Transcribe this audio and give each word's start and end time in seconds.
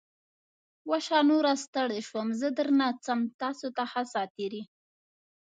وشه. 0.89 1.19
نوره 1.29 1.53
ستړی 1.63 1.99
شوم. 2.07 2.27
زه 2.39 2.47
درنه 2.57 2.87
څم. 3.03 3.19
تاسو 3.41 3.67
ته 3.77 3.83
ښه 3.91 4.01
ساعتېری! 4.13 4.63